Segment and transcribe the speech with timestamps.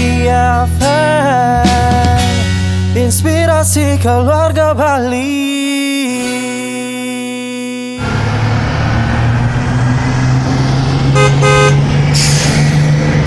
[0.00, 0.32] Bali
[0.80, 2.32] FM
[2.96, 5.36] Inspirasi keluarga Bali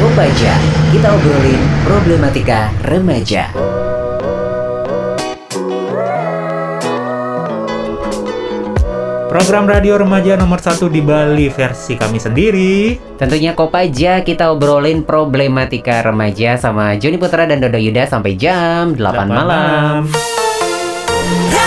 [0.01, 0.53] Kopaja,
[0.89, 3.53] kita obrolin problematika remaja.
[9.33, 12.93] Program radio remaja nomor satu di Bali versi kami sendiri.
[13.17, 19.01] Tentunya Kopaja, kita obrolin problematika remaja sama Joni Putra dan Dodo Yuda sampai jam 8,
[19.01, 20.05] 8 malam.
[21.49, 21.62] Radio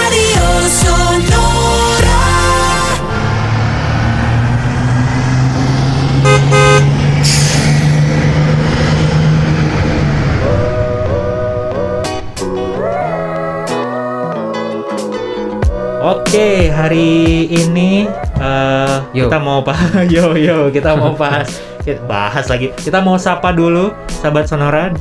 [16.07, 18.07] Oke, hari ini
[18.39, 19.27] eh, Yo.
[19.27, 21.51] kita mau bahas yo yo kita mau bahas
[21.83, 22.71] kita bahas lagi.
[22.79, 23.91] Kita mau sapa dulu
[24.23, 24.95] sahabat Sonora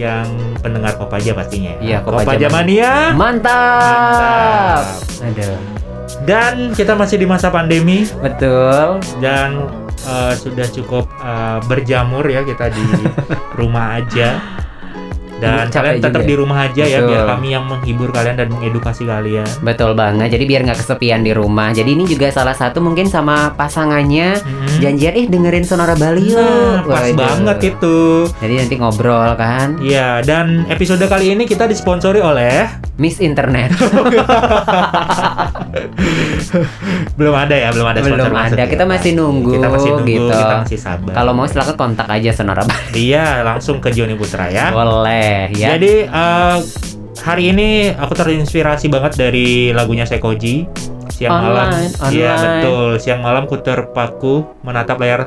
[0.00, 0.24] yang
[0.64, 1.76] pendengar Kopaja pastinya.
[1.76, 3.12] Iya, Kopaja Kopaja Mania.
[3.12, 4.80] Mantap.
[5.20, 5.60] Aduh,
[6.24, 8.96] Dan kita masih di masa pandemi betul.
[9.20, 9.60] dan
[10.08, 12.86] eh, sudah cukup eh, berjamur ya kita di
[13.60, 14.55] rumah aja.
[15.36, 16.38] Dan Capek kalian tetap juga di ya.
[16.38, 17.08] rumah aja ya Betul.
[17.08, 19.48] biar kami yang menghibur kalian dan mengedukasi kalian.
[19.60, 20.28] Betul banget.
[20.30, 21.68] Jadi biar nggak kesepian di rumah.
[21.70, 24.78] Jadi ini juga salah satu mungkin sama pasangannya Mhm.
[24.78, 26.36] janjian eh dengerin Sonora Bali yuk.
[26.36, 27.14] Nah, pas Waduh.
[27.14, 27.98] banget itu.
[28.34, 29.76] Jadi nanti ngobrol kan.
[29.78, 32.64] Iya, dan episode kali ini kita disponsori oleh
[32.96, 33.76] Miss Internet.
[37.14, 38.62] belum ada ya, belum ada Belum sponsor masuk ada.
[38.62, 38.66] ya.
[38.66, 40.32] Kita masih nunggu, Kita masih nunggu, gitu.
[40.32, 41.12] kita masih sabar.
[41.12, 42.92] Kalau mau silakan kontak aja Sonora Bali.
[42.96, 44.70] Iya, langsung ke Joni Putra ya.
[44.70, 45.74] Boleh ya.
[45.74, 46.56] Jadi eh,
[47.22, 50.66] hari ini aku terinspirasi banget dari lagunya Sekoji.
[51.16, 52.44] Siang malam, Online, iya online.
[52.60, 52.88] betul.
[53.00, 55.24] Siang malam ku terpaku menatap layar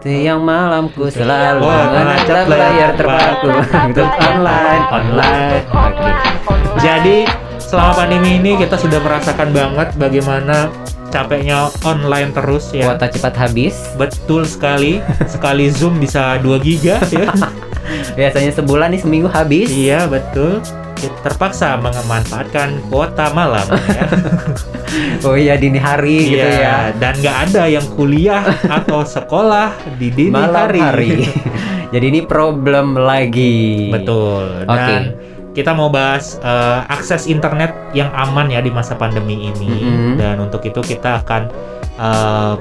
[0.00, 3.48] Siang malamku selalu Oh, menatap layar layar terpaku
[3.92, 5.62] untuk online, online.
[5.68, 6.10] Oke.
[6.80, 7.16] Jadi
[7.60, 10.72] selama pandemi ini kita sudah merasakan banget bagaimana
[11.08, 12.84] capeknya online terus ya.
[12.86, 13.74] Kuota cepat habis.
[13.94, 15.00] Betul sekali.
[15.24, 17.28] Sekali Zoom bisa 2 giga ya.
[18.18, 19.68] Biasanya sebulan nih seminggu habis.
[19.68, 20.60] iya, betul.
[20.98, 24.06] Kita terpaksa memanfaatkan kuota malam ya.
[25.22, 26.76] Oh iya dini hari gitu Iya, ya.
[26.96, 30.80] dan nggak ada yang kuliah atau sekolah di dini Malam hari.
[30.80, 31.10] hari.
[31.92, 33.92] Jadi ini problem lagi.
[33.92, 34.64] Betul.
[34.64, 34.74] Oke.
[34.74, 35.02] Dan
[35.58, 39.82] kita mau bahas eh, akses internet yang aman ya di masa pandemi ini.
[39.82, 40.14] Mm-mm.
[40.14, 41.50] Dan untuk itu kita akan
[41.98, 42.54] eh,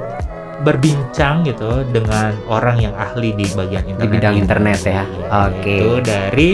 [0.58, 4.10] berbincang gitu dengan orang yang ahli di bagian internet.
[4.18, 4.42] bidang ini.
[4.42, 5.04] internet ya.
[5.06, 5.76] Iya, Oke.
[5.78, 6.50] Itu dari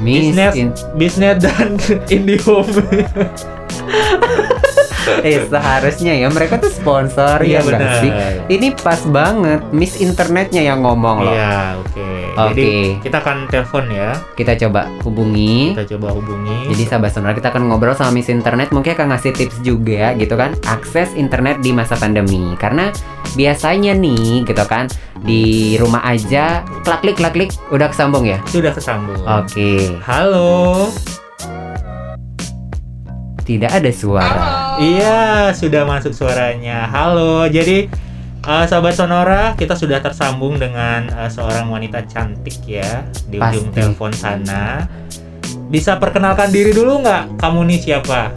[0.00, 1.80] Miss bisnis, in- bisnis dan
[2.14, 2.68] IndiHome.
[5.26, 8.00] eh seharusnya ya mereka tuh sponsor Iya, ya benar.
[8.00, 8.10] sih?
[8.50, 11.34] Ini pas banget Miss Internetnya yang ngomong loh.
[11.34, 12.08] Iya, oke.
[12.30, 12.54] Oke.
[12.54, 12.70] Jadi
[13.02, 14.10] kita akan telepon ya.
[14.34, 15.74] Kita coba hubungi.
[15.74, 16.70] Kita coba hubungi.
[16.70, 20.34] Jadi sahabat sonora kita akan ngobrol sama Miss Internet mungkin akan ngasih tips juga gitu
[20.34, 22.94] kan akses internet di masa pandemi karena
[23.34, 24.86] biasanya nih gitu kan
[25.22, 28.40] di rumah aja klak klik klak klik udah kesambung ya.
[28.48, 29.20] sudah kesambung.
[29.22, 30.88] Oke, Halo.
[33.44, 34.59] tidak ada suara.
[34.80, 36.88] Iya, sudah masuk suaranya.
[36.88, 37.44] Halo.
[37.44, 37.84] Jadi
[38.40, 43.76] eh, sahabat Sonora, kita sudah tersambung dengan eh, seorang wanita cantik ya di ujung Pasti.
[43.76, 44.88] telepon sana.
[45.68, 47.36] Bisa perkenalkan diri dulu nggak?
[47.36, 48.32] Kamu nih siapa?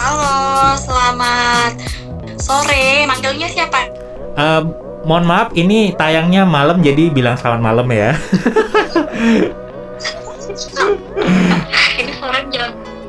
[0.00, 1.76] Halo, selamat
[2.40, 3.04] sore.
[3.04, 3.92] Manggilnya siapa?
[4.40, 4.62] Eh,
[5.04, 8.16] mohon maaf, ini tayangnya malam jadi bilang selamat malam ya.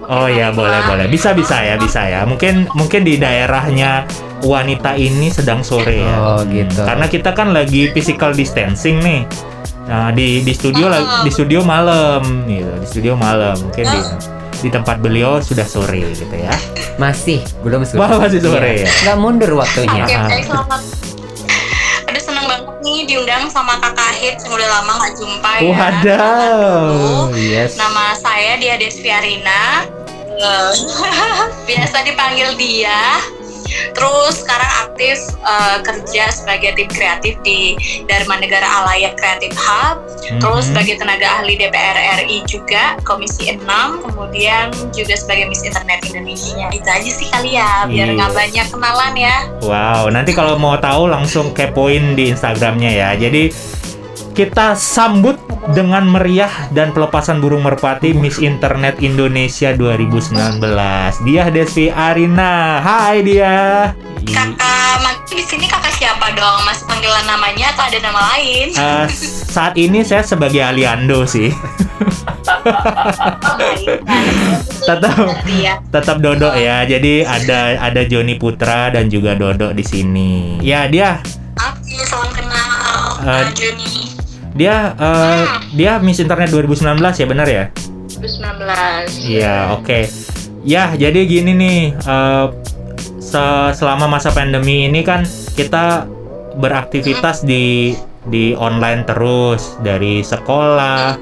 [0.10, 1.06] Oh ya, boleh boleh.
[1.06, 2.26] Bisa bisa ya, bisa ya.
[2.26, 4.10] Mungkin mungkin di daerahnya
[4.42, 6.18] wanita ini sedang sore ya.
[6.18, 6.82] Oh gitu.
[6.82, 9.22] Karena kita kan lagi physical distancing nih.
[9.86, 12.74] Nah, di di studio lagi di studio malam gitu.
[12.82, 13.54] Di studio malam.
[13.62, 14.00] Mungkin di
[14.60, 16.58] di tempat beliau sudah sore gitu ya.
[16.98, 18.02] masih belum sore.
[18.02, 18.90] Wah, masih sore ya.
[19.06, 20.04] Nggak mundur waktunya.
[20.10, 20.82] Oke, baik, selamat.
[22.10, 25.70] Aduh seneng banget nih diundang sama kakak Hit yang udah lama nggak jumpa ya.
[25.70, 27.30] Wadaw.
[27.38, 27.78] Yes.
[27.78, 29.86] Nama saya Dia Desviarina.
[31.70, 33.20] Biasa dipanggil dia.
[33.70, 37.78] Terus sekarang aktif eh, kerja sebagai tim kreatif di
[38.10, 40.10] Dharma Negara Alaya Creative Hub.
[40.20, 40.68] Terus Mhm.
[40.74, 46.66] sebagai tenaga ahli DPR RI juga Komisi 6, kemudian juga sebagai Miss Internet Indonesia.
[46.70, 48.18] Itu aja sih kali ya, biar Iya.
[48.18, 49.38] nggak banyak kenalan ya.
[49.62, 53.10] Wow, nanti kalau mau tahu langsung kepoin di Instagramnya ya.
[53.16, 53.54] Jadi
[54.40, 55.36] kita sambut
[55.76, 60.64] dengan meriah dan pelepasan burung merpati Miss Internet Indonesia 2019.
[61.28, 62.80] Dia Desvi Arina.
[62.80, 63.92] Hai dia.
[64.24, 66.64] Kakak, di sini kakak siapa dong?
[66.64, 68.72] Mas panggilan namanya atau ada nama lain?
[68.72, 69.06] Eh,
[69.52, 71.52] saat ini saya sebagai Aliando sih.
[74.88, 75.84] Tetap Berarti ya.
[75.92, 76.88] tetap Dodo ya.
[76.88, 80.64] Jadi ada ada Joni Putra dan juga Dodo di sini.
[80.64, 81.20] Ya, dia
[81.60, 83.20] Oke, salam kenal.
[83.20, 84.09] Kak Joni.
[84.58, 85.44] Dia eh,
[85.76, 87.66] dia Miss Internet 2019 ya, benar ya?
[88.20, 89.30] 2019.
[89.30, 90.00] Iya, oke.
[90.68, 91.80] Ya, jadi gini nih,
[93.24, 95.24] se- selama masa pandemi ini kan
[95.56, 96.04] kita
[96.60, 97.96] beraktivitas di
[98.28, 101.16] di online terus dari sekolah,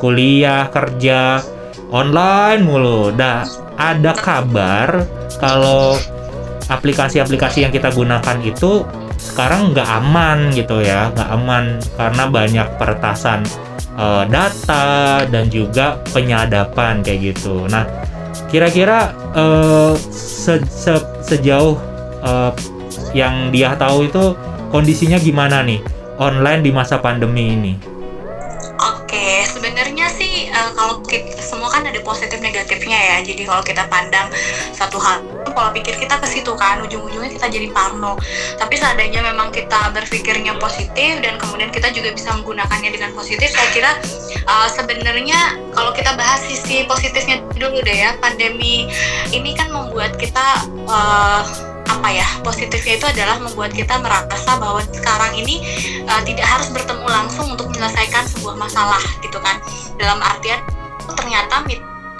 [0.00, 1.44] kuliah, kerja
[1.92, 3.12] online mulu.
[3.12, 3.44] Dah
[3.76, 5.04] ada kabar
[5.36, 6.00] kalau
[6.68, 8.84] aplikasi-aplikasi yang kita gunakan itu
[9.18, 13.42] sekarang nggak aman gitu ya, nggak aman karena banyak peretasan
[13.98, 17.66] eh, data dan juga penyadapan kayak gitu.
[17.66, 17.84] Nah,
[18.48, 21.76] kira-kira eh, se- se- sejauh
[22.24, 22.52] eh,
[23.12, 24.38] yang dia tahu itu
[24.70, 25.82] kondisinya gimana nih
[26.20, 27.74] online di masa pandemi ini?
[28.78, 33.16] Oke, sebenarnya sih eh, kalau kita semua kan ada positif negatifnya ya.
[33.24, 34.30] Jadi kalau kita pandang
[34.76, 38.16] satu hal, pola pikir kita ke situ kan, ujung-ujungnya kita jadi parno.
[38.56, 43.68] Tapi seandainya memang kita berpikirnya positif dan kemudian kita juga bisa menggunakannya dengan positif, saya
[43.72, 43.90] kira
[44.32, 48.88] eh, sebenarnya kalau kita bahas sisi positifnya dulu deh ya, pandemi
[49.34, 51.42] ini kan membuat kita eh,
[51.88, 55.64] apa ya positifnya itu adalah membuat kita merasa bahwa sekarang ini
[56.06, 59.58] uh, tidak harus bertemu langsung untuk menyelesaikan sebuah masalah gitu kan
[59.96, 60.60] dalam artian
[61.16, 61.64] ternyata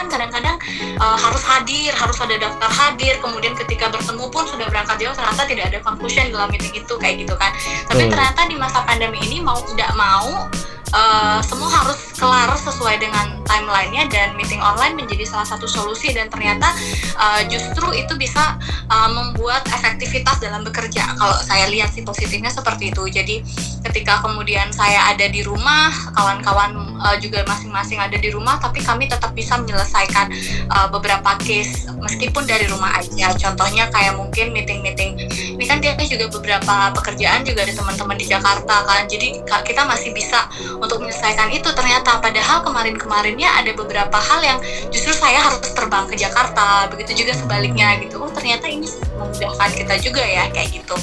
[0.09, 0.57] kadang-kadang
[0.99, 5.43] uh, harus hadir harus ada daftar hadir kemudian ketika bertemu pun sudah berangkat jauh ternyata
[5.47, 7.53] tidak ada conclusion dalam meeting itu kayak gitu kan
[7.87, 8.13] tapi Betul.
[8.17, 10.49] ternyata di masa pandemi ini mau tidak mau
[10.93, 16.29] uh, semua harus kelar sesuai dengan timelinenya dan meeting online menjadi salah satu solusi dan
[16.29, 16.69] ternyata
[17.17, 18.59] uh, justru itu bisa
[18.91, 21.17] uh, membuat efektivitas dalam bekerja.
[21.17, 23.03] Kalau saya lihat sih positifnya seperti itu.
[23.09, 23.41] Jadi
[23.89, 29.07] ketika kemudian saya ada di rumah, kawan-kawan uh, juga masing-masing ada di rumah, tapi kami
[29.09, 30.27] tetap bisa menyelesaikan
[30.75, 33.33] uh, beberapa case meskipun dari rumah aja.
[33.39, 35.17] Contohnya kayak mungkin meeting-meeting.
[35.59, 39.03] Ini kan dia juga beberapa pekerjaan juga ada teman-teman di Jakarta kan.
[39.07, 41.69] Jadi kita masih bisa untuk menyelesaikan itu.
[41.71, 44.59] Ternyata padahal kemarin-kemarinnya ada beberapa hal yang
[44.91, 46.89] justru saya harus terbang ke Jakarta.
[46.91, 48.23] Begitu juga sebaliknya gitu.
[48.23, 48.89] Oh ternyata ini
[49.19, 50.95] memudahkan kita juga ya kayak gitu.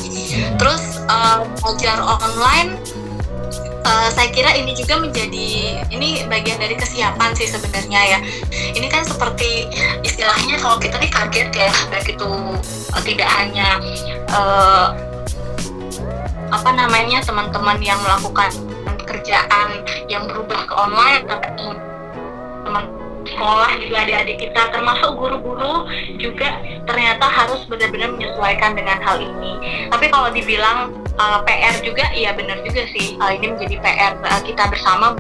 [0.58, 2.80] Terus uh, belajar online
[3.86, 8.20] uh, saya kira ini juga menjadi ini bagian dari kesiapan sih sebenarnya ya.
[8.52, 9.70] Ini kan seperti
[10.02, 12.30] istilahnya kalau kita nih kaget ya, baik itu
[12.92, 13.80] uh, tidak hanya
[14.34, 14.88] uh,
[16.50, 18.50] apa namanya teman-teman yang melakukan
[19.06, 21.48] pekerjaan yang berubah ke online, tapi
[22.66, 22.86] teman
[23.26, 25.90] sekolah juga adik-adik kita termasuk guru-guru
[26.22, 29.86] juga ternyata harus benar-benar menyesuaikan dengan hal ini.
[29.90, 33.18] Tapi kalau dibilang uh, PR juga, iya benar juga sih.
[33.18, 35.18] Uh, ini menjadi PR uh, kita bersama.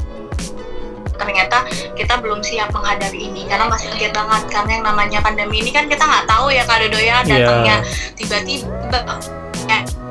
[1.15, 1.63] Ternyata
[1.95, 5.87] kita belum siap menghadapi ini karena masih kaget banget karena yang namanya pandemi ini kan
[5.87, 7.79] kita nggak tahu ya Kak Dodo ya datangnya
[8.19, 9.44] tiba-tiba ya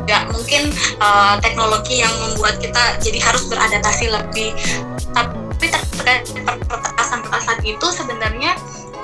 [0.05, 0.71] nggak mungkin
[1.01, 4.53] uh, teknologi yang membuat kita jadi harus beradaptasi lebih.
[5.15, 6.29] Tapi terkait
[6.69, 8.53] peretasan-peretasan itu sebenarnya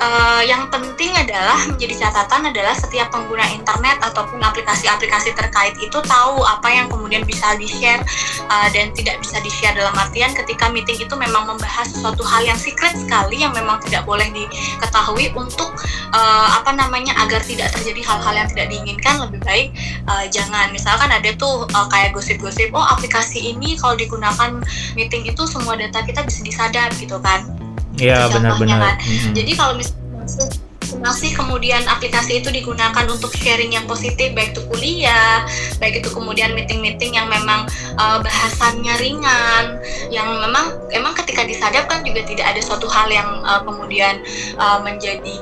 [0.01, 6.43] uh, yang penting adalah menjadi catatan adalah setiap pengguna internet ataupun aplikasi-aplikasi terkait itu tahu
[6.43, 8.01] apa yang kemudian bisa di-share
[8.49, 12.59] uh, dan tidak bisa di-share dalam artian ketika meeting itu memang membahas sesuatu hal yang
[12.59, 15.71] secret sekali yang memang tidak boleh diketahui untuk
[16.17, 19.69] uh, apa namanya agar tidak terjadi hal-hal yang tidak diinginkan lebih baik
[20.09, 20.73] uh, jangan.
[20.73, 24.65] Misalkan ada tuh uh, kayak gosip-gosip oh aplikasi ini kalau digunakan
[24.97, 27.60] meeting itu semua data kita bisa disadap gitu kan
[27.99, 28.79] Iya benar-benar.
[28.79, 28.95] kan.
[29.03, 29.33] Mm-mm.
[29.35, 30.69] jadi kalau misalnya masih-
[31.01, 35.47] masih kemudian aplikasi itu digunakan untuk sharing yang positif baik itu kuliah,
[35.79, 39.79] baik itu kemudian meeting-meeting yang memang uh, bahasannya ringan,
[40.11, 44.19] yang memang emang ketika disadap kan juga tidak ada suatu hal yang uh, kemudian
[44.59, 45.41] uh, menjadi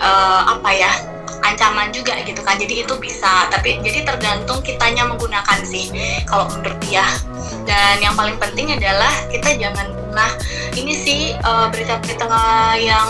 [0.00, 0.92] uh, apa ya
[1.42, 2.56] ancaman juga gitu kan.
[2.56, 5.90] Jadi itu bisa tapi jadi tergantung kitanya menggunakan sih
[6.26, 7.04] kalau menurut dia.
[7.66, 10.30] Dan yang paling penting adalah kita jangan pernah
[10.76, 12.26] ini sih uh, berita-berita
[12.78, 13.08] yang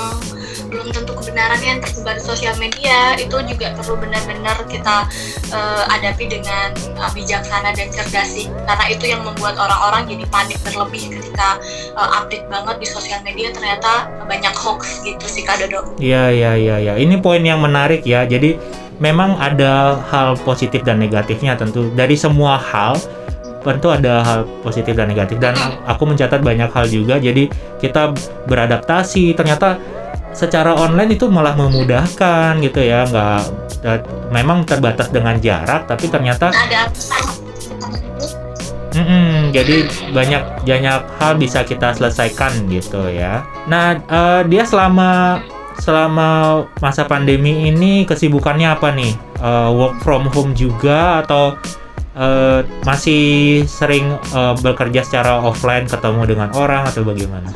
[0.72, 5.04] belum tentu kebenarannya yang tersebar di sosial media itu juga perlu benar-benar kita
[5.52, 10.58] uh, hadapi dengan uh, bijaksana dan cerdas sih karena itu yang membuat orang-orang jadi panik
[10.64, 11.60] berlebih ketika
[11.94, 15.92] uh, update banget di sosial media ternyata banyak hoax gitu sih Kak Dodo.
[16.00, 16.94] Iya, iya, iya, iya.
[16.96, 18.24] Ini poin yang menarik ya.
[18.24, 18.56] Jadi
[19.02, 22.96] memang ada hal positif dan negatifnya tentu dari semua hal
[23.62, 25.54] tentu ada hal positif dan negatif dan
[25.86, 27.46] aku mencatat banyak hal juga jadi
[27.78, 28.10] kita
[28.50, 29.78] beradaptasi ternyata
[30.32, 33.40] secara online itu malah memudahkan gitu ya nggak
[33.84, 34.00] eh,
[34.32, 36.88] memang terbatas dengan jarak tapi ternyata ada
[38.92, 43.40] Mm-mm, jadi banyak banyak hal bisa kita selesaikan gitu ya.
[43.64, 45.40] Nah, eh, dia selama
[45.80, 49.16] selama masa pandemi ini kesibukannya apa nih?
[49.40, 51.56] Eh, work from home juga atau
[52.12, 57.48] eh, masih sering eh, bekerja secara offline ketemu dengan orang atau bagaimana?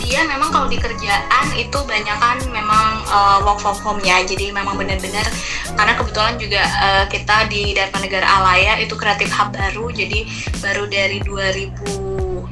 [0.00, 4.22] Dia memang kalau di kerjaan itu banyak kan memang uh, work from home ya.
[4.22, 5.26] Jadi memang benar-benar
[5.74, 9.90] karena kebetulan juga uh, kita di Dharma Negara Alaya itu kreatif hub baru.
[9.90, 10.24] Jadi
[10.62, 12.50] baru dari 2020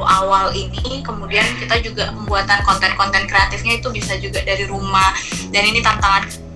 [0.00, 5.16] awal ini kemudian kita juga pembuatan konten-konten kreatifnya itu bisa juga dari rumah.
[5.50, 6.51] Dan ini tantangan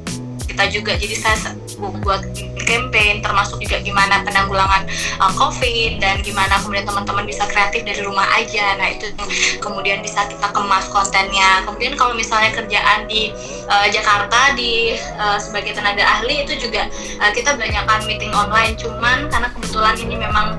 [0.56, 0.92] kita juga.
[0.96, 2.24] Jadi saya bu- buat
[2.64, 4.88] campaign termasuk juga gimana penanggulangan
[5.20, 8.80] uh, covid dan gimana kemudian teman-teman bisa kreatif dari rumah aja.
[8.80, 9.12] Nah itu
[9.60, 11.62] kemudian bisa kita kemas kontennya.
[11.68, 13.36] Kemudian kalau misalnya kerjaan di
[13.68, 16.88] uh, Jakarta di uh, sebagai tenaga ahli itu juga
[17.20, 18.72] uh, kita banyakkan meeting online.
[18.80, 20.56] Cuman karena kebetulan ini memang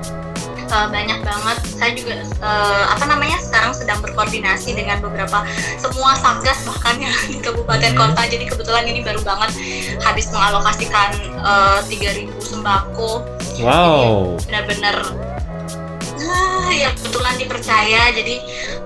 [0.70, 1.58] uh, banyak banget.
[1.76, 5.44] Saya juga uh, apa namanya sekarang sedang berkoordinasi dengan beberapa
[5.80, 8.00] semua satgas bahkan yang di kabupaten Hmm.
[8.12, 8.22] kota.
[8.28, 9.50] Jadi kebetulan ini baru banget
[10.04, 13.24] habis mengalokasikan uh, 3000 sembako.
[13.58, 14.38] Wow.
[14.46, 15.02] benar-benar
[16.22, 18.14] ah, ya kebetulan dipercaya.
[18.14, 18.38] Jadi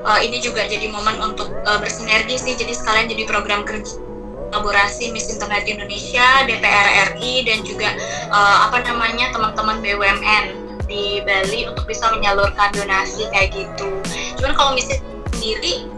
[0.07, 2.55] uh, ini juga jadi momen untuk uh, bersinergi sih.
[2.57, 4.01] Jadi sekalian jadi program kerja
[4.53, 7.89] kolaborasi Miss Internet Indonesia, DPR RI dan juga
[8.29, 10.62] uh, apa namanya teman-teman BUMN
[10.93, 13.89] di Bali untuk bisa menyalurkan donasi kayak gitu.
[14.37, 14.93] Cuman kalau Miss
[15.33, 15.89] sendiri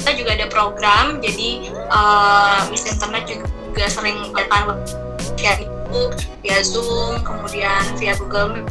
[0.00, 4.80] kita juga ada program jadi uh, Miss Internet juga sering melakukan
[5.36, 6.02] share itu
[6.40, 8.64] via Zoom, kemudian via Google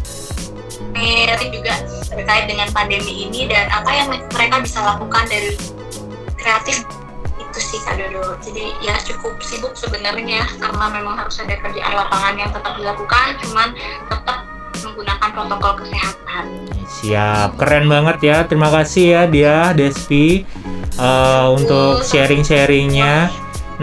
[0.93, 1.73] Meet juga
[2.09, 5.57] terkait dengan pandemi ini dan apa yang mereka bisa lakukan dari
[6.37, 6.85] kreatif
[7.39, 8.37] itu sih Kak Dodo.
[8.43, 13.67] Jadi ya cukup sibuk sebenarnya karena memang harus ada kerjaan lapangan yang tetap dilakukan, cuman
[14.11, 14.37] tetap
[15.03, 16.43] menggunakan protokol kesehatan.
[16.87, 18.37] Siap, keren banget ya.
[18.47, 20.47] Terima kasih ya dia Despi
[20.95, 23.27] eh, untuk sharing-sharingnya.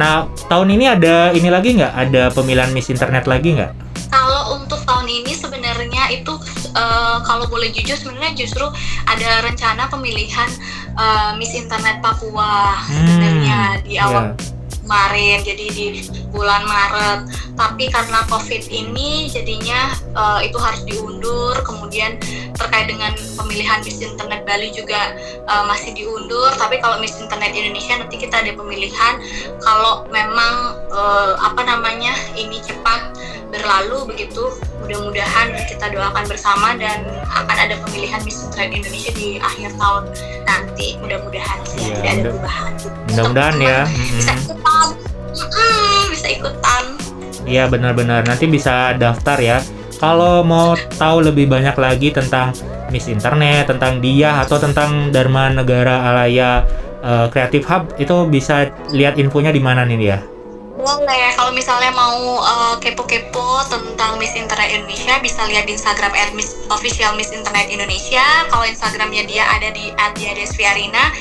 [0.01, 1.93] Nah, tahun ini ada ini lagi nggak?
[1.93, 3.93] Ada pemilihan Miss Internet lagi nggak?
[4.09, 6.33] Kalau untuk tahun ini sebenarnya itu
[6.73, 8.65] eh, kalau boleh jujur sebenarnya justru
[9.05, 10.49] ada rencana pemilihan
[10.97, 14.60] eh, Miss Internet Papua sebenarnya di awal ya.
[14.91, 15.87] Kemarin jadi di
[16.35, 17.21] bulan Maret.
[17.55, 21.55] Tapi karena COVID ini jadinya eh, itu harus diundur.
[21.63, 22.19] Kemudian
[22.59, 25.15] terkait dengan pemilihan Miss Internet Bali juga
[25.47, 26.51] eh, masih diundur.
[26.59, 29.15] Tapi kalau Miss Internet Indonesia nanti kita ada pemilihan.
[29.63, 33.15] Kalau memang eh, apa namanya ini cepat
[33.51, 34.47] berlalu begitu
[34.81, 40.03] mudah-mudahan kita doakan bersama dan akan ada pemilihan Miss Internet Indonesia di akhir tahun
[40.43, 40.99] nanti.
[40.99, 42.73] Mudah-mudahan Iya, ya, tidak ada mudah- perubahan.
[43.11, 43.79] Mudah-mudahan ya.
[44.15, 44.49] bisa Mm-mm.
[46.11, 47.01] Bisa ikutan
[47.51, 48.23] Iya benar-benar.
[48.31, 49.59] Nanti bisa daftar ya.
[49.99, 52.55] Kalau mau tahu lebih banyak lagi tentang
[52.95, 56.63] Miss Internet, tentang dia atau tentang Dharma Negara Alaya
[57.03, 60.19] eh, Creative Hub itu bisa lihat infonya di mana nih dia?
[60.81, 66.33] boleh kalau misalnya mau uh, kepo-kepo tentang Miss Internet Indonesia bisa lihat di Instagram at
[66.33, 71.13] Miss official Miss Internet Indonesia kalau Instagramnya dia ada di @diadesviarina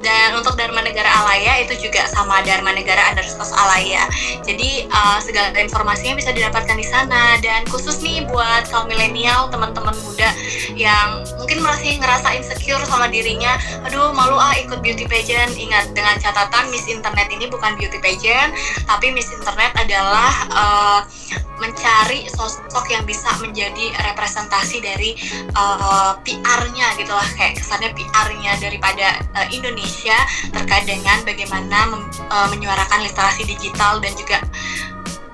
[0.00, 1.10] dan untuk Dharma Negara
[2.44, 4.06] Dharma Negara underscore Alaya
[4.44, 7.36] jadi uh, segala informasinya bisa didapatkan di sana.
[7.44, 10.30] Dan khusus nih buat kaum milenial teman-teman muda
[10.74, 15.54] yang mungkin masih ngerasa insecure sama dirinya aduh malu ah ikut beauty pageant.
[15.54, 18.54] Ingat dengan catatan Miss Internet ini bukan beauty pageant
[18.86, 21.00] tapi Miss Internet adalah eh,
[21.58, 25.14] mencari sosok yang bisa menjadi representasi dari
[25.50, 27.28] eh, PR-nya gitu lah.
[27.34, 29.06] Kayak kesannya PR-nya daripada
[29.36, 30.16] eh, Indonesia
[30.50, 34.38] terkait dengan bagaimana mem- eh, menyuarakan literasi digital dan juga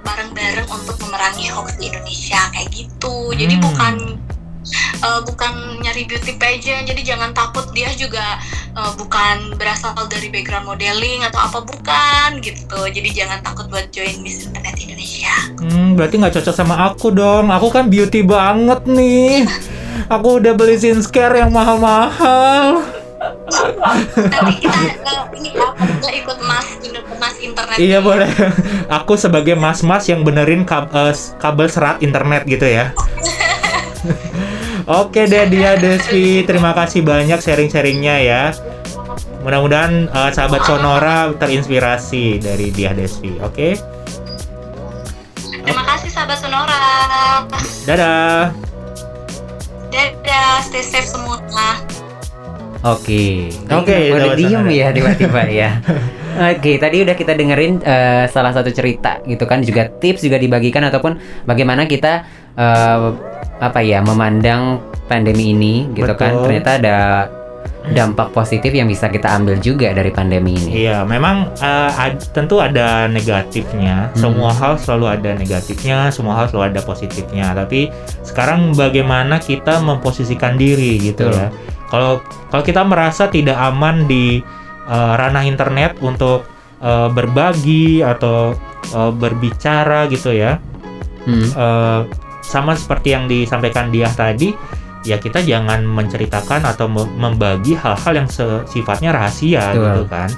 [0.04, 2.40] bareng-bareng untuk memerangi hoax di Indonesia.
[2.52, 3.32] Kayak gitu.
[3.32, 3.64] Jadi Hmm.
[3.64, 3.94] bukan
[4.98, 8.40] eh, bukan nyari beauty pageant jadi jangan takut dia juga
[8.72, 14.20] eh, bukan berasal dari background modeling atau apa bukan gitu jadi jangan takut buat join
[14.20, 17.48] Miss Internet Indonesia Hmm, berarti nggak cocok sama aku dong.
[17.48, 19.48] Aku kan beauty banget nih.
[20.06, 22.84] Aku udah beli skincare yang mahal-mahal.
[24.28, 25.80] nanti kita eh, ini apa
[26.12, 26.66] ikut mas
[27.16, 28.28] mas internet Iya boleh.
[28.92, 32.92] Aku sebagai mas-mas yang benerin kab- eh, kabel serat internet gitu ya.
[34.84, 38.42] Oke deh dia Desvi, terima kasih banyak sharing-sharingnya ya.
[39.40, 43.36] Mudah-mudahan eh, sahabat Sonora terinspirasi dari dia Desvi.
[43.40, 43.80] Oke,
[45.64, 46.80] terima kasih sahabat Sonora
[47.88, 48.52] dadah.
[48.52, 48.74] dadah
[50.34, 51.38] Iya, stay safe semua.
[52.82, 53.54] Oke.
[53.70, 55.70] Oke, Udah dapat diem ya tiba-tiba ya.
[56.58, 60.82] Oke, tadi udah kita dengerin eh, salah satu cerita gitu kan, juga tips juga dibagikan
[60.90, 62.26] ataupun bagaimana kita
[62.58, 62.98] eh,
[63.64, 66.36] apa ya memandang pandemi ini gitu kan.
[66.36, 66.42] Betul.
[66.48, 66.98] Ternyata ada
[67.84, 70.88] dampak positif yang bisa kita ambil juga dari pandemi ini.
[70.88, 74.08] Iya, memang eh, ad- tentu ada negatifnya.
[74.12, 74.16] Hmm.
[74.16, 77.52] Semua hal selalu ada negatifnya, semua hal selalu ada positifnya.
[77.52, 77.92] Tapi
[78.24, 81.36] sekarang bagaimana kita memposisikan diri gitu Betul.
[81.36, 81.48] ya.
[81.92, 82.12] Kalau
[82.48, 84.40] kalau kita merasa tidak aman di
[84.88, 86.48] eh, ranah internet untuk
[86.80, 88.56] eh, berbagi atau
[88.96, 90.56] eh, berbicara gitu ya,
[91.28, 91.40] Hmm.
[91.52, 92.00] eh,
[92.44, 94.52] sama seperti yang disampaikan dia tadi,
[95.08, 98.28] ya kita jangan menceritakan atau me- membagi hal-hal yang
[98.68, 99.84] sifatnya rahasia Betul.
[99.84, 100.30] gitu kan.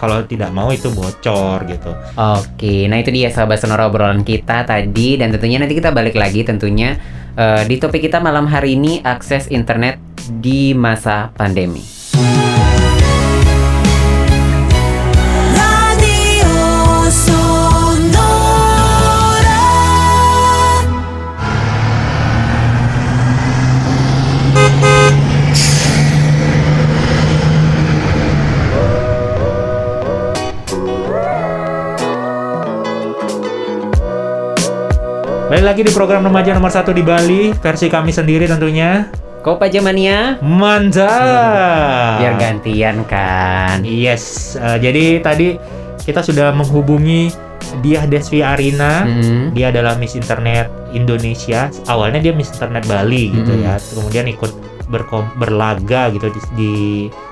[0.00, 1.92] Kalau tidak mau itu bocor gitu.
[2.16, 6.40] Oke, nah itu dia sahabat sonora obrolan kita tadi dan tentunya nanti kita balik lagi
[6.40, 6.96] tentunya
[7.36, 10.00] eh, di topik kita malam hari ini akses internet
[10.40, 11.99] di masa pandemi.
[35.60, 39.12] Balik lagi di program remaja nomor satu di Bali, versi kami sendiri tentunya.
[39.44, 42.16] Kopa Jamania Mantap.
[42.16, 43.84] biar gantian kan.
[43.84, 45.60] Yes, eh, jadi tadi
[46.00, 47.28] kita sudah menghubungi
[47.84, 49.04] Diah Desvi Arina.
[49.04, 49.52] Hmm.
[49.52, 51.68] Dia adalah Miss Internet Indonesia.
[51.92, 53.76] Awalnya dia Miss Internet Bali gitu ya.
[53.76, 54.56] Kemudian ikut
[54.88, 56.72] berkom- berlaga gitu di, di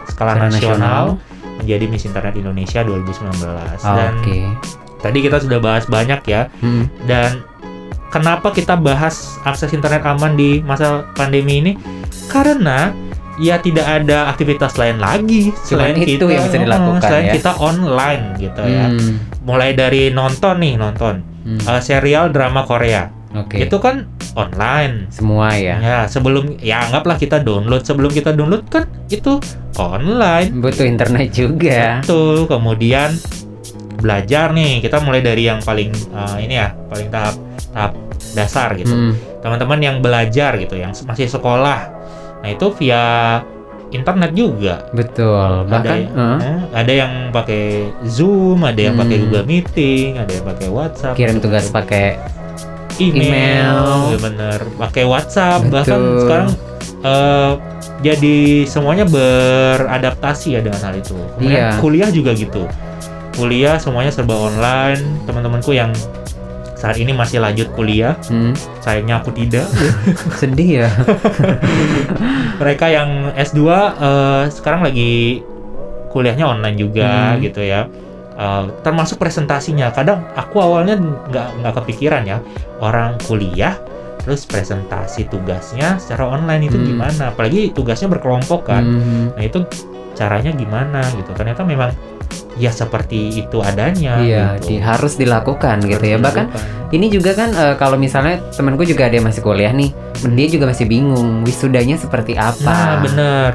[0.04, 1.56] skala nasional, nasional.
[1.64, 3.80] menjadi Miss Internet Indonesia 2019.
[3.88, 4.38] Dan Oke.
[5.00, 6.52] tadi kita sudah bahas banyak ya.
[6.60, 6.92] Hmm.
[7.08, 7.47] Dan
[8.08, 11.72] kenapa kita bahas akses internet aman di masa pandemi ini?
[12.28, 12.92] Karena
[13.38, 17.34] ya tidak ada aktivitas lain lagi Cuman selain itu kita yang bisa dilakukan selain ya.
[17.38, 18.86] kita online gitu ya.
[18.90, 19.14] Hmm.
[19.46, 21.14] Mulai dari nonton nih, nonton
[21.48, 21.64] Hmm.
[21.64, 23.08] eh, serial drama Korea.
[23.32, 23.64] Oke.
[23.64, 24.04] Itu kan
[24.36, 25.08] online.
[25.08, 25.80] Semua ya.
[25.80, 29.40] Ya, sebelum ya anggaplah kita download, sebelum kita download kan itu
[29.80, 30.60] online.
[30.60, 32.04] Butuh internet juga.
[32.04, 32.44] Betul.
[32.52, 33.16] Kemudian
[33.96, 37.92] belajar nih, kita mulai dari yang paling eh, ini ya, paling tahap tahap
[38.32, 38.90] dasar gitu.
[38.90, 39.12] Hmm.
[39.38, 41.80] Teman-teman yang belajar gitu, yang masih sekolah.
[42.38, 43.04] Nah, itu via
[43.88, 44.84] internet juga.
[44.90, 45.64] Betul.
[45.64, 47.62] Bahkan ada, eh, eh, ada yang pakai
[48.04, 49.24] Zoom, ada yang pakai Hmm.
[49.26, 52.20] Google Meeting, ada yang pakai WhatsApp, kirim tugas pakai
[52.98, 53.78] email, email.
[54.10, 55.72] ya bener, pakai WhatsApp, Betul.
[55.72, 56.50] bahkan sekarang
[56.98, 57.52] eh,
[57.98, 61.14] jadi semuanya beradaptasi ya dengan hal itu.
[61.34, 61.78] Kemudian Iya.
[61.78, 62.66] kuliah juga gitu,
[63.34, 64.98] kuliah semuanya serba online.
[65.24, 65.94] Teman-temanku yang
[66.78, 69.66] saat ini masih lanjut kuliah, hmm, sayangnya aku tidak.
[70.40, 70.90] sedih ya.
[72.60, 73.58] Mereka yang S2
[73.98, 75.42] eh, sekarang lagi
[76.08, 77.42] kuliahnya online juga Hmm.
[77.42, 77.90] gitu ya.
[78.38, 79.90] Eh, termasuk presentasinya.
[79.90, 82.38] Kadang aku awalnya nggak nggak kepikiran ya
[82.78, 83.74] orang kuliah
[84.28, 86.84] terus presentasi tugasnya secara online itu Hmm.
[86.86, 87.32] gimana?
[87.32, 88.84] Apalagi tugasnya berkelompok kan.
[88.84, 89.32] Hmm.
[89.32, 89.64] Nah itu
[90.12, 91.32] caranya gimana gitu.
[91.32, 91.96] Ternyata memang
[92.60, 94.20] ya seperti itu adanya.
[94.20, 94.76] Iya, gitu.
[94.76, 96.20] di- harus dilakukan gitu ya.
[96.20, 96.92] Harus Bahkan dilakukan.
[96.92, 99.96] ini juga kan eh, kalau misalnya temanku juga ada yang masih kuliah nih,
[100.36, 102.68] dia juga masih bingung wisudanya seperti apa.
[102.68, 103.50] Nah, bener.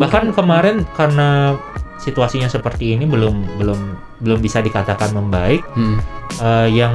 [0.00, 1.60] Bahkan kemarin karena
[2.00, 3.80] situasinya seperti ini belum belum
[4.20, 5.96] belum bisa dikatakan membaik, Hmm.
[6.38, 6.94] eh, yang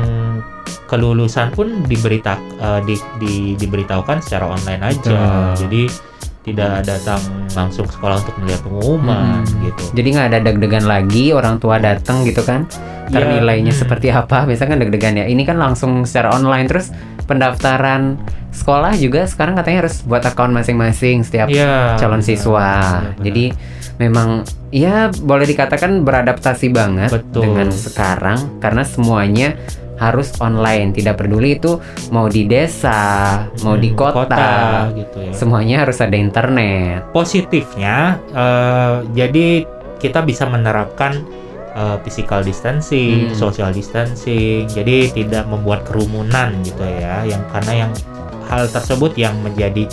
[0.85, 5.11] kelulusan pun diberita eh, di, di- diberitahukan secara online aja.
[5.11, 5.65] Betul.
[5.65, 5.83] Jadi
[6.45, 7.17] tidak datang
[7.51, 9.65] langsung sekolah untuk melihat pengumuman Hmm.
[9.65, 9.83] gitu.
[9.93, 12.69] Jadi nggak ada deg-degan lagi orang tua datang gitu kan?
[13.05, 13.81] Ntar Ya, nilainya hmm.
[13.81, 14.45] seperti apa?
[14.45, 15.25] Biasanya kan deg-degan ya.
[15.25, 16.93] Ini kan langsung secara online terus
[17.25, 22.29] pendaftaran sekolah juga sekarang katanya harus buat akun masing-masing setiap Iya, calon benar.
[22.29, 22.61] siswa.
[22.61, 23.25] Iya, benar.
[23.25, 23.45] Jadi
[23.95, 27.47] memang ya boleh dikatakan beradaptasi banget Betul.
[27.47, 29.55] dengan sekarang karena semuanya
[29.95, 30.91] harus online.
[30.91, 31.79] Tidak peduli itu
[32.11, 35.31] mau di desa, mau di Hmm, kota, gitu ya.
[35.31, 37.07] semuanya harus ada internet.
[37.15, 39.63] positifnya eh, jadi
[39.95, 41.23] kita bisa menerapkan
[41.71, 43.35] eh, physical distancing, Hmm.
[43.35, 47.91] social distancing, jadi tidak membuat kerumunan gitu ya, yang karena yang
[48.47, 49.87] hal tersebut yang menjadi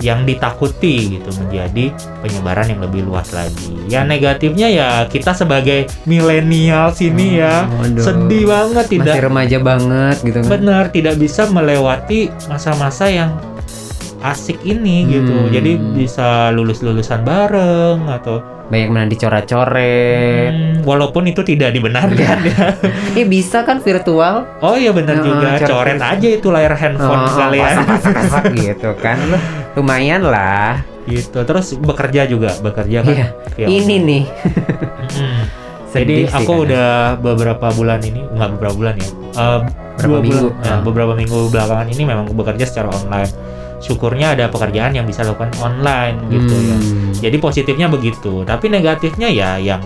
[0.00, 3.76] yang ditakuti gitu menjadi penyebaran yang lebih luas lagi.
[3.86, 8.00] Ya negatifnya ya kita sebagai milenial sini ya Waduh.
[8.00, 10.48] sedih banget tidak Masih remaja banget gitu kan.
[10.50, 13.30] benar tidak bisa melewati masa-masa yang
[14.20, 15.32] asik ini gitu.
[15.38, 15.50] Hmm.
[15.50, 20.54] Jadi bisa lulus-lulusan bareng atau Banyak menanti coret-coret.
[20.54, 22.70] Hmm, walaupun itu tidak dibenarkan ya.
[23.12, 24.46] Eh bisa kan virtual?
[24.62, 25.48] Oh iya benar Heeh, juga.
[25.58, 27.66] coret- Coret aja itu layar handphone Oh, kalian.
[27.66, 29.18] pasak-pasak-pasak gitu kan.
[29.74, 30.82] lumayan lah.
[31.04, 33.26] gitu terus bekerja juga bekerja kan Iya.
[33.52, 34.24] via Ini nih.
[35.90, 36.64] Jadi sih aku kadang.
[36.64, 39.60] udah beberapa bulan ini nggak beberapa bulan ya, eh,
[39.98, 40.46] Berapa dua minggu?
[40.46, 40.80] bulan, ya, Ah.
[40.80, 43.32] beberapa minggu belakangan ini memang bekerja secara online.
[43.80, 46.76] Syukurnya ada pekerjaan yang bisa dilakukan online gitu ya.
[46.76, 47.10] Hmm.
[47.16, 49.82] Jadi positifnya begitu, tapi negatifnya ya yang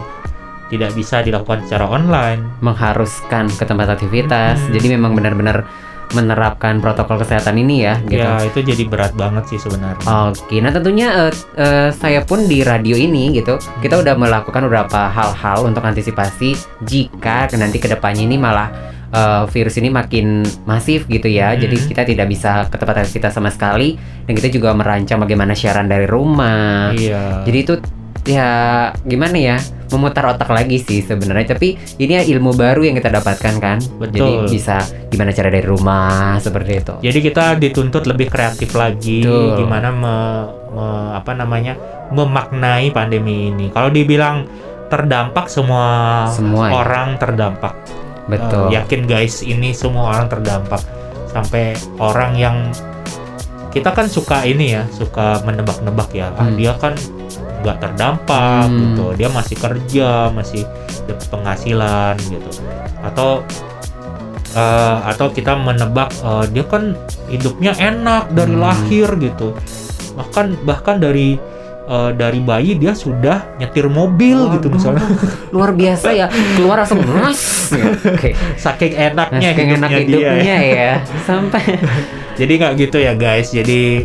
[0.66, 2.42] tidak bisa dilakukan secara online.
[2.60, 4.60] mengharuskan ke tempat aktivitas.
[4.60, 4.72] Hmm.
[4.72, 5.64] Jadi memang benar-benar
[6.12, 8.20] menerapkan protokol kesehatan ini ya gitu.
[8.20, 10.04] Ya itu jadi berat banget sih sebenarnya.
[10.28, 15.08] Oke, nah tentunya eh, eh, saya pun di radio ini gitu, kita udah melakukan beberapa
[15.08, 18.68] hal-hal untuk antisipasi jika nanti ke depannya ini malah
[19.08, 21.56] eh, virus ini makin masif gitu ya.
[21.56, 21.64] Hmm.
[21.64, 23.96] Jadi kita tidak bisa ke tempat aktivitas sama sekali,
[24.28, 26.92] dan kita juga merancang bagaimana siaran dari rumah.
[26.92, 27.42] Iya.
[27.48, 27.74] Jadi itu
[28.24, 29.56] ya gimana ya
[29.94, 34.18] memutar otak lagi sih sebenarnya tapi ini ya ilmu baru yang kita dapatkan kan jadi
[34.18, 34.50] Betul.
[34.50, 39.56] bisa gimana cara dari rumah seperti itu Jadi kita dituntut lebih kreatif lagi, Betul.
[39.56, 41.78] gimana me- me- apa namanya
[42.10, 43.70] memaknai pandemi ini.
[43.70, 44.44] Kalau dibilang
[44.86, 46.72] terdampak semua, Semua ya.
[46.76, 47.74] orang terdampak.
[48.24, 50.80] betul Eh, yakin guys, ini semua orang terdampak.
[51.28, 52.56] Sampai orang yang
[53.68, 56.30] kita kan suka ini ya, suka menebak-nebak ya.
[56.32, 56.54] Ah, Hmm.
[56.54, 56.94] dia kan
[57.64, 58.78] nggak terdampak Hmm.
[58.92, 59.04] gitu.
[59.16, 60.62] Dia masih kerja, masih
[61.04, 62.50] dapat penghasilan gitu.
[63.00, 63.40] Atau
[64.54, 66.94] eh, atau kita menebak eh, dia kan
[67.26, 68.62] hidupnya enak dari Hmm.
[68.62, 69.56] lahir gitu.
[70.14, 71.40] Bahkan bahkan dari
[71.84, 75.04] eh, dari bayi dia sudah nyetir mobil gitu misalnya.
[75.54, 77.68] luar biasa ya keluar langsung mas
[78.06, 80.00] oke Saking enaknya saking hidupnya, enak dia.
[80.00, 80.92] hidupnya ya
[81.24, 81.62] sampai
[82.40, 83.50] Jadi nggak gitu ya guys.
[83.50, 84.02] Jadi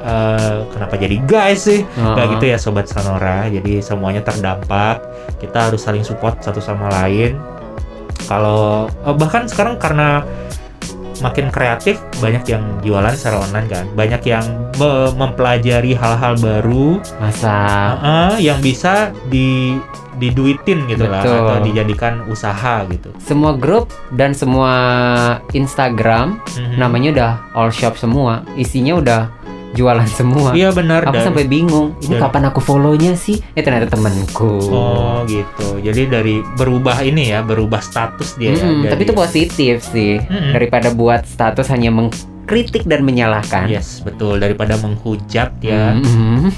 [0.00, 1.82] eh, kenapa jadi guys sih?
[1.96, 2.14] Oh.
[2.28, 3.46] gitu ya sobat Sonora.
[3.46, 5.02] Jadi semuanya terdampak.
[5.36, 7.38] Kita harus saling support satu sama lain.
[8.24, 10.22] Kalau eh, bahkan sekarang karena
[11.18, 13.84] makin kreatif banyak yang jualan secara online kan.
[13.92, 14.44] Banyak yang
[14.76, 17.56] me- mempelajari hal-hal baru masa
[17.98, 19.74] eh, yang bisa di
[20.14, 23.14] diduitin gitu lah atau dijadikan usaha gitu.
[23.22, 24.74] semua grup dan semua
[25.52, 26.74] Instagram Mhm.
[26.74, 29.20] namanya udah all shop semua isinya udah
[29.70, 33.60] jualan semua Iya benar aku dan- sampai bingung ini dan- kapan aku follownya sih eh
[33.60, 35.78] ternyata temenku Oh gitu.
[35.78, 38.50] Jadi dari berubah ini ya, berubah status dia.
[38.50, 40.52] ya, Mm-mm, dari- tapi itu positif sih Mm-mm.
[40.52, 44.36] daripada buat status hanya mengkritik dan menyalahkan Yes, betul.
[44.36, 46.48] Daripada menghujat ya, Mm-mm.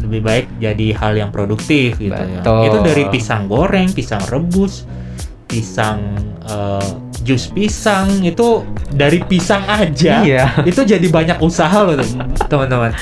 [0.00, 2.62] lebih baik jadi hal yang produktif gitu Betul.
[2.62, 2.68] ya.
[2.68, 4.86] Itu dari pisang goreng, pisang rebus,
[5.44, 5.98] pisang
[6.44, 6.90] eh,
[7.22, 10.22] jus pisang itu dari pisang aja.
[10.22, 11.98] iya Itu jadi banyak usaha loh
[12.50, 12.92] teman-teman.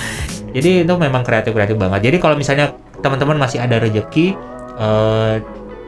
[0.51, 2.11] Jadi itu memang kreatif-kreatif banget.
[2.11, 4.37] Jadi kalau misalnya teman-teman masih ada rejeki
[4.77, 5.35] eh,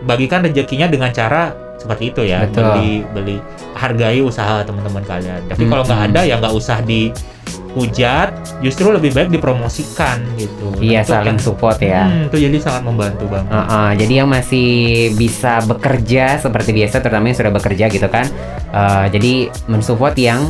[0.03, 2.62] bagikan rezekinya dengan cara seperti itu ya Betul.
[2.62, 3.37] beli beli
[3.75, 6.79] hargai usaha teman-teman kalian tapi kalau nggak ada ya nggak usah
[7.73, 8.29] dihujat
[8.61, 12.83] justru lebih baik dipromosikan gitu iya Nah, saling kan- support ya Hmm, itu jadi sangat
[12.85, 14.69] membantu banget Uh-uh, jadi yang masih
[15.15, 18.27] bisa bekerja seperti biasa, terutama yang sudah bekerja gitu kan.
[18.69, 19.33] Uh, jadi
[19.67, 20.41] mensupport yang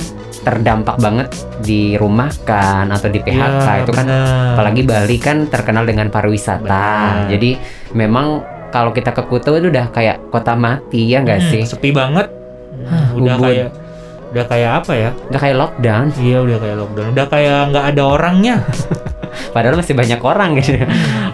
[0.40, 1.28] terdampak banget
[1.60, 4.06] di rumah kan atau di PHK Iya, itu kan.
[4.54, 6.62] Apalagi Bali kan terkenal dengan pariwisata.
[6.64, 7.28] Benar.
[7.28, 7.50] Jadi
[7.92, 11.62] memang kalau kita ke Kuta itu udah kayak kota mati ya nggak Hmm, sih?
[11.64, 12.26] sepi banget
[12.72, 13.44] Hmm, udah ubun.
[13.44, 13.68] kayak
[14.32, 16.06] udah kayak apa ya Udah kayak lockdown.
[16.18, 18.56] iya udah kayak lockdown udah kayak nggak ada orangnya
[19.32, 20.76] Padahal masih banyak orang gitu.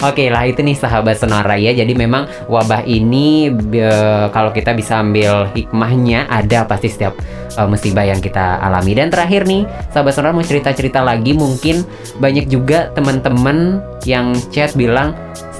[0.06, 1.74] Oke lah itu nih sahabat Sonora ya.
[1.74, 7.18] Jadi memang wabah ini be- kalau kita bisa ambil hikmahnya ada pasti setiap
[7.58, 8.94] uh, musibah yang kita alami.
[8.94, 11.82] Dan terakhir nih sahabat Sonora mau cerita-cerita lagi mungkin
[12.22, 15.14] banyak juga teman-teman yang chat bilang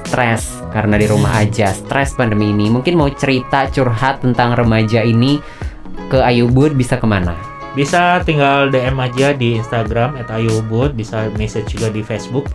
[0.07, 2.71] stres karena di rumah aja, stres pandemi ini.
[2.71, 5.43] Mungkin mau cerita curhat tentang remaja ini
[6.07, 7.35] ke Ayubud bisa ke mana?
[7.77, 12.51] bisa tinggal DM aja di Instagram @ayubud bisa message juga di Facebook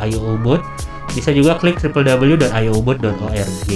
[0.00, 0.62] @ayubud
[1.12, 3.68] bisa juga klik www.ayubud.org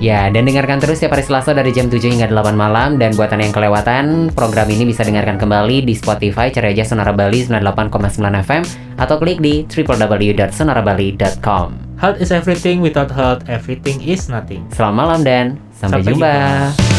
[0.00, 3.28] Ya, dan dengarkan terus setiap hari Selasa dari jam 7 hingga 8 malam dan buat
[3.28, 8.40] Anda yang kelewatan, program ini bisa dengarkan kembali di Spotify cari aja Sonora Bali 98,9
[8.40, 8.62] FM
[8.96, 11.68] atau klik di www.sonorabali.com.
[12.00, 15.44] Health is everything without health everything is nothing Selamat malam dan
[15.76, 16.32] sampai, Sampai jumpa.
[16.36, 16.97] jumpa.